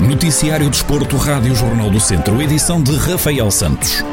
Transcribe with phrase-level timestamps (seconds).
[0.00, 4.04] Noticiário Desporto, Rádio Jornal do Centro, edição de Rafael Santos.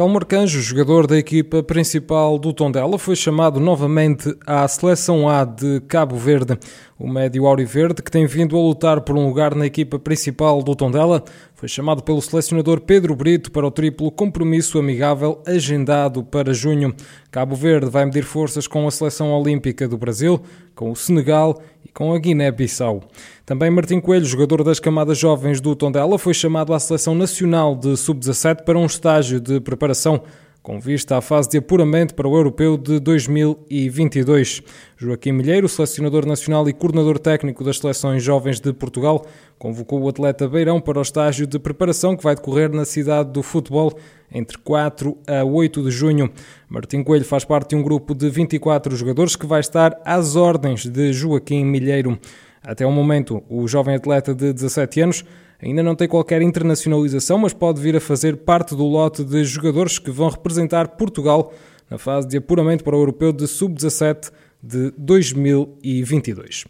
[0.00, 5.80] Telmo Arcanjo, jogador da equipa principal do Tondela, foi chamado novamente à Seleção A de
[5.80, 6.58] Cabo Verde.
[6.98, 10.74] O médio Auriverde, que tem vindo a lutar por um lugar na equipa principal do
[10.74, 11.22] Tondela,
[11.60, 16.94] foi chamado pelo selecionador Pedro Brito para o triplo compromisso amigável agendado para junho.
[17.30, 20.40] Cabo Verde vai medir forças com a Seleção Olímpica do Brasil,
[20.74, 23.02] com o Senegal e com a Guiné-Bissau.
[23.44, 27.94] Também Martim Coelho, jogador das camadas jovens do Tondela, foi chamado à Seleção Nacional de
[27.94, 30.22] Sub-17 para um estágio de preparação
[30.62, 34.62] com vista à fase de apuramento para o Europeu de 2022.
[34.96, 39.24] Joaquim Milheiro, selecionador nacional e coordenador técnico das seleções jovens de Portugal,
[39.58, 43.42] convocou o atleta Beirão para o estágio de preparação que vai decorrer na cidade do
[43.42, 43.96] futebol
[44.30, 46.30] entre 4 a 8 de junho.
[46.68, 50.84] Martim Coelho faz parte de um grupo de 24 jogadores que vai estar às ordens
[50.86, 52.18] de Joaquim Milheiro.
[52.62, 55.24] Até o momento, o jovem atleta de 17 anos
[55.62, 59.98] ainda não tem qualquer internacionalização, mas pode vir a fazer parte do lote de jogadores
[59.98, 61.52] que vão representar Portugal
[61.90, 64.30] na fase de apuramento para o Europeu de Sub-17
[64.62, 66.64] de 2022.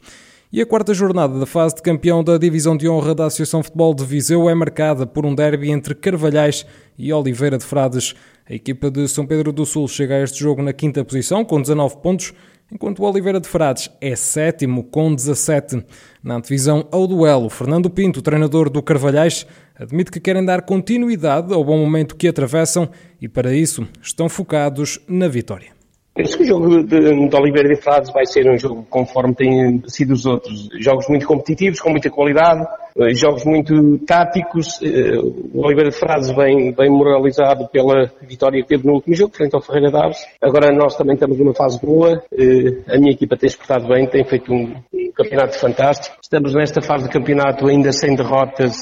[0.52, 3.94] E a quarta jornada da fase de campeão da Divisão de Honra da Associação Futebol
[3.94, 6.66] de Viseu é marcada por um derby entre Carvalhais
[6.98, 8.16] e Oliveira de Frades.
[8.48, 11.62] A equipa de São Pedro do Sul chega a este jogo na quinta posição, com
[11.62, 12.32] 19 pontos,
[12.72, 15.84] enquanto o Oliveira de Frades é sétimo com 17.
[16.22, 21.64] Na antevisão ao duelo, Fernando Pinto, treinador do Carvalhais, admite que querem dar continuidade ao
[21.64, 22.88] bom momento que atravessam
[23.20, 25.79] e, para isso, estão focados na vitória.
[26.20, 29.82] Penso que o jogo de, de Oliveira de Frades vai ser um jogo conforme têm
[29.86, 30.68] sido os outros.
[30.78, 32.62] Jogos muito competitivos, com muita qualidade,
[32.98, 34.78] eh, jogos muito táticos.
[34.82, 39.34] Eh, o Oliveira de Frades vem, vem moralizado pela vitória que teve no último jogo,
[39.34, 40.18] frente ao Ferreira Daves.
[40.42, 42.22] Agora nós também estamos numa fase boa.
[42.38, 44.74] Eh, a minha equipa tem exportado bem, tem feito um,
[45.12, 46.16] campeonato fantástico.
[46.22, 48.76] Estamos nesta fase de campeonato ainda sem derrotas,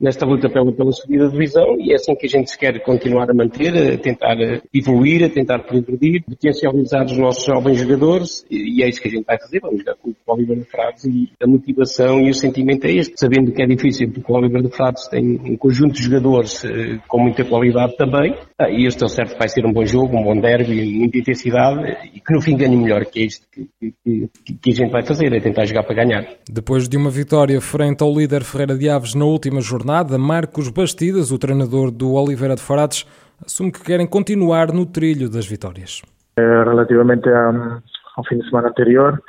[0.00, 2.80] nesta luta pela, pela subida de divisão e é assim que a gente se quer
[2.82, 4.36] continuar a manter, a tentar
[4.72, 9.24] evoluir, a tentar progredir, potencializar os nossos jovens jogadores e é isso que a gente
[9.24, 9.60] vai fazer.
[9.60, 13.18] Vamos jogar com o Oliveira de Frades e a motivação e o sentimento é este,
[13.18, 16.98] sabendo que é difícil, porque o Oliver de Frades tem um conjunto de jogadores eh,
[17.08, 20.22] com muita qualidade também, ah, e este é certo vai ser um bom jogo, um
[20.22, 24.28] bom derby, muita intensidade, e que no fim ganhe melhor, que é isto que, que,
[24.62, 26.24] que, a gente vai fazer, é tentar jogar para ganhar.
[26.48, 31.30] Depois de uma vitória frente ao líder Ferreira de Aves na última jornada, Marcos Bastidas,
[31.30, 33.06] o treinador do Oliveira de Frades,
[33.44, 36.02] assume que querem continuar no trilho das vitórias.
[36.36, 39.22] Eh, relativamente ao fim de semana anterior,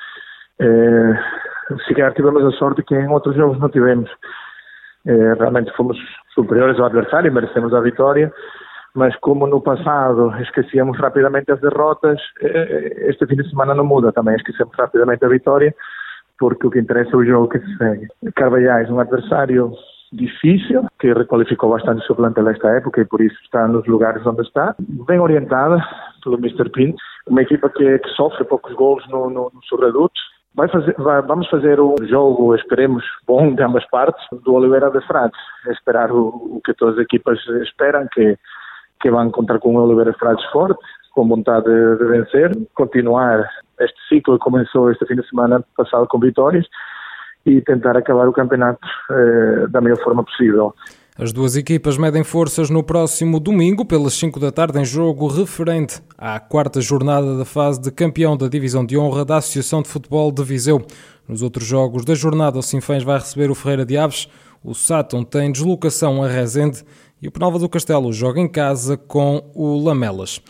[0.59, 1.13] eh,
[1.87, 4.09] se calhar tivemos a sorte que em outros jogos não tivemos.
[5.05, 5.97] Eh, realmente fomos
[6.33, 8.33] superiores ao adversário, merecemos a vitória,
[8.95, 14.35] mas como no passado esquecíamos rapidamente as derrotas, este fim de semana não muda também,
[14.35, 15.75] esquecemos rapidamente a vitória,
[16.39, 18.07] porque o que interessa é o jogo que se segue.
[18.35, 19.71] Carvalhais, um adversário
[20.11, 24.25] difícil, que requalificou bastante o seu plantel esta época e por isso está nos lugares
[24.25, 25.83] onde está, bem orientada
[26.23, 26.69] pelo Mr.
[26.69, 26.97] Pinto,
[27.27, 30.13] uma equipa que, que sofre poucos gols no, no, no seu reduto,
[30.55, 35.05] Vai fazer, vai, vamos fazer um jogo, esperemos, bom de ambas partes, do Oliveira de
[35.05, 35.37] Frades.
[35.67, 38.37] Esperar o, o, que todas as equipas esperam, que,
[39.01, 40.79] que vão contar com o Oliveira de Frades forte,
[41.13, 43.45] com vontade de, de vencer, continuar
[43.79, 46.65] este ciclo começou este fim de semana passado com vitórias
[47.45, 50.73] e tentar acabar o campeonato eh, da melhor forma possível.
[51.17, 56.01] As duas equipas medem forças no próximo domingo, pelas 5 da tarde, em jogo referente
[56.17, 60.29] à quarta jornada da fase de campeão da Divisão de Honra da Associação de Futebol
[60.29, 60.85] de Viseu.
[61.25, 64.27] Nos outros jogos da jornada, o Sinfãs vai receber o Ferreira de Aves,
[64.61, 66.83] o Sátão tem deslocação a Rezende
[67.21, 70.41] e o Penalva do Castelo joga em casa com o Lamelas.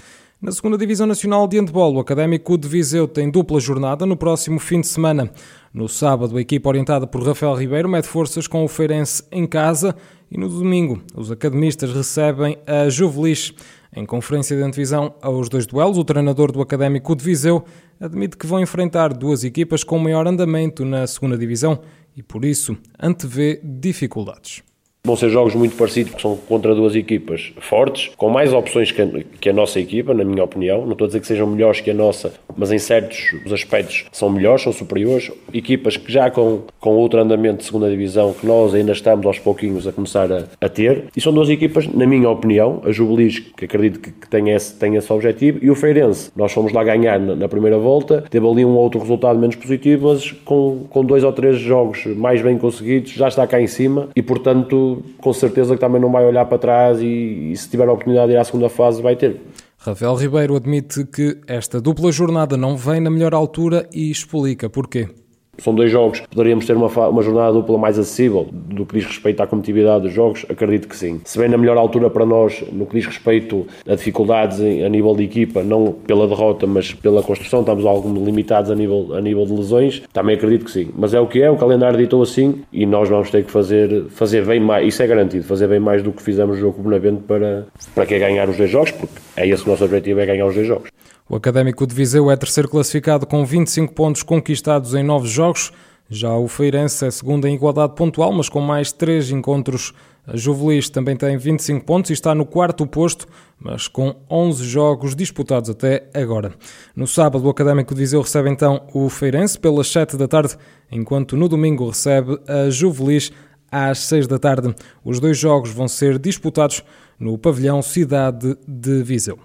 [0.42, 4.60] Na segunda Divisão Nacional de Handball, o Académico de Viseu tem dupla jornada no próximo
[4.60, 5.32] fim de semana.
[5.74, 9.96] No sábado, a equipa orientada por Rafael Ribeiro mete forças com o Feirense em casa
[10.30, 13.54] e no domingo, os academistas recebem a Juvelis.
[13.96, 17.64] Em conferência de antevisão aos dois duelos, o treinador do Académico de Viseu
[17.98, 21.80] admite que vão enfrentar duas equipas com maior andamento na segunda divisão
[22.14, 24.62] e, por isso, antevê dificuldades.
[25.06, 29.02] Vão ser jogos muito parecidos, porque são contra duas equipas fortes, com mais opções que
[29.02, 29.08] a,
[29.40, 30.84] que a, nossa equipa, na minha opinião.
[30.84, 34.30] Não estou a dizer que sejam melhores que a nossa, mas em certos aspectos são
[34.30, 35.32] melhores, são superiores.
[35.54, 39.38] Equipas que já com, com outro andamento de segunda divisão, que nós ainda estamos aos
[39.38, 41.06] pouquinhos a começar a, a ter.
[41.16, 44.74] E são duas equipas, na minha opinião, a Jubilis, que acredito que, que tem, esse,
[44.76, 46.32] tem esse objetivo, e o Feirense.
[46.36, 50.10] Nós fomos lá ganhar na, na, primeira volta, teve ali um outro resultado menos positivo,
[50.10, 54.10] mas com, com dois ou três jogos mais bem conseguidos, já está cá em cima
[54.16, 57.88] e, portanto, com certeza que também não vai olhar para trás e, e se tiver
[57.88, 59.42] a oportunidade de ir à segunda fase, vai ter.
[59.78, 65.10] Rafael Ribeiro admite que esta dupla jornada não vem na melhor altura e explica porquê.
[65.58, 66.22] São dois jogos.
[66.30, 70.14] Poderíamos ter uma, uma jornada dupla mais acessível do que diz respeito à competitividade dos
[70.14, 70.46] jogos?
[70.50, 71.22] Acredito que sim.
[71.24, 75.16] Se bem na melhor altura para nós, no que diz respeito a dificuldades a nível
[75.16, 79.46] de equipa, não pela derrota, mas pela construção, estamos algo limitados a nível, a nível
[79.46, 80.90] de lesões, também acredito que sim.
[80.96, 84.06] Mas é o que é, o calendário ditou assim e nós vamos ter que fazer,
[84.10, 86.90] fazer bem mais, isso é garantido, fazer bem mais do que fizemos no jogo com
[86.90, 90.20] o para, para que é ganhar os dois jogos, porque é esse o nosso objetivo,
[90.20, 90.90] é ganhar os dois jogos.
[91.28, 95.72] O Académico de Viseu é terceiro classificado com 25 pontos conquistados em nove jogos.
[96.08, 99.92] Já o Feirense é segundo em igualdade pontual, mas com mais três encontros.
[100.28, 103.28] A Juvelis também tem 25 pontos e está no quarto posto,
[103.60, 106.54] mas com 11 jogos disputados até agora.
[106.96, 110.56] No sábado, o Académico de Viseu recebe então o Feirense pelas 7 da tarde,
[110.92, 113.32] enquanto no domingo recebe a Juvelis
[113.72, 114.76] às 6 da tarde.
[115.04, 116.84] Os dois jogos vão ser disputados
[117.20, 119.40] no pavilhão Cidade de Viseu.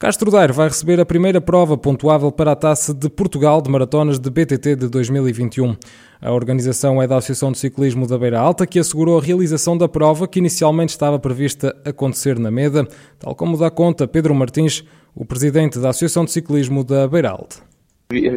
[0.00, 4.18] Castro Daire vai receber a primeira prova pontuável para a Taça de Portugal de Maratonas
[4.18, 5.76] de BTT de 2021.
[6.22, 9.86] A organização é da Associação de Ciclismo da Beira Alta, que assegurou a realização da
[9.86, 12.88] prova que inicialmente estava prevista acontecer na Meda,
[13.18, 17.69] tal como dá conta Pedro Martins, o presidente da Associação de Ciclismo da Beira Alta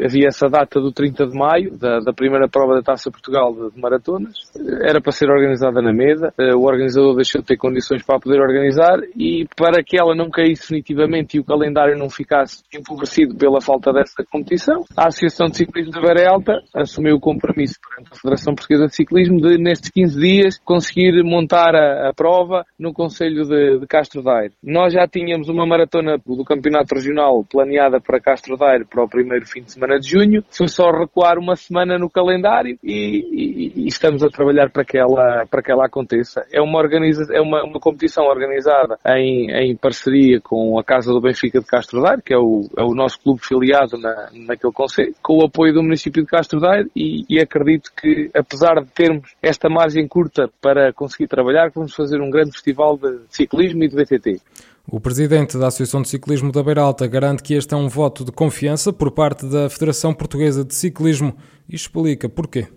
[0.05, 3.71] havia essa data do 30 de maio, da, da primeira prova da Taça Portugal de,
[3.71, 4.33] de, maratonas.
[4.81, 6.33] Era para ser organizada na mesa.
[6.37, 10.29] Eh, o organizador deixou de ter condições para poder organizar e para que ela não
[10.29, 15.57] caísse definitivamente e o calendário não ficasse empobrecido pela falta dessa competição, a Associação de
[15.57, 19.89] Ciclismo da Beira Alta assumiu o compromisso perante a Federação Portuguesa de Ciclismo de, nestes
[19.89, 24.53] 15 dias, conseguir montar a, a prova no Conselho de, de Castro Daire.
[24.63, 29.45] Nós já tínhamos uma maratona do Campeonato Regional planeada para Castro Daire para o primeiro
[29.45, 30.43] fim de semana de junho.
[30.49, 32.93] Foi só recuar uma semana no calendário e,
[33.31, 36.45] e, e estamos a trabalhar para que ela, para que ela aconteça.
[36.51, 41.21] É uma, organiza, é uma, uma competição organizada em, em parceria com a Casa do
[41.21, 45.13] Benfica de Castro Daire, que é o, é o nosso clube filiado na, naquele conselho,
[45.21, 49.33] com o apoio do município de Castro Daire e, e acredito que, apesar de termos
[49.41, 53.95] esta margem curta para conseguir trabalhar, vamos fazer um grande festival de ciclismo e de
[53.95, 54.41] BTT.
[54.85, 58.25] O presidente da Associação de Ciclismo da Beira Alta garante que este é um voto
[58.25, 61.35] de confiança por parte da Federação Portuguesa de Ciclismo
[61.69, 62.67] e explica porquê.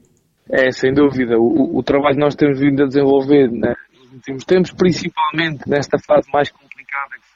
[0.49, 1.37] É, sem dúvida.
[1.37, 5.99] O, o trabalho que nós temos vindo a desenvolver né, nos últimos tempos, principalmente nesta
[5.99, 6.76] fase mais complicada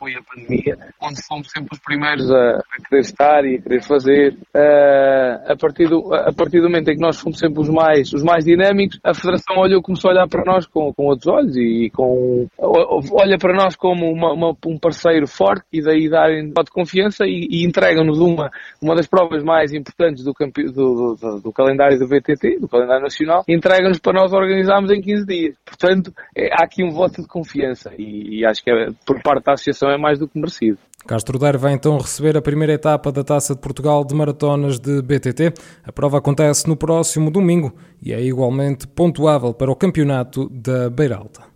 [0.00, 3.82] foi a pandemia, onde fomos sempre os primeiros a, a querer estar e a querer
[3.82, 4.32] fazer.
[4.56, 8.10] Uh, a, partir do, a partir do momento em que nós fomos sempre os mais,
[8.14, 11.54] os mais dinâmicos, a Federação olhou, começou a olhar para nós com, com outros olhos
[11.54, 16.70] e com, olha para nós como uma, uma, um parceiro forte e daí darem de
[16.72, 18.50] confiança e, e entregam-nos uma,
[18.80, 23.02] uma das provas mais importantes do, campe, do, do, do, calendário do VTT, do calendário
[23.02, 25.54] nacional, entregam-nos para nós organizarmos em 15 dias.
[25.64, 29.44] Portanto, é, há aqui um voto de confiança e, e acho que é, por parte
[29.44, 30.78] da Associação é mais do que merecido.
[31.06, 35.00] Castro Daire vai então receber a primeira etapa da Taça de Portugal de Maratonas de
[35.00, 35.54] BTT.
[35.84, 37.72] A prova acontece no próximo domingo
[38.02, 41.50] e é igualmente pontuável para o campeonato da Beiralta.